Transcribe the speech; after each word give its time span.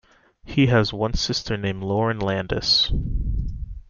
He 0.43 0.65
has 0.65 0.91
one 0.91 1.13
sister 1.13 1.57
named 1.57 1.83
Lauren 1.83 2.17
Landis. 2.17 2.91